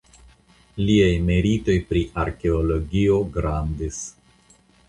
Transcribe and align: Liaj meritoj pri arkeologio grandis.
Liaj 0.85 1.11
meritoj 1.27 1.77
pri 1.91 2.03
arkeologio 2.23 3.23
grandis. 3.37 4.05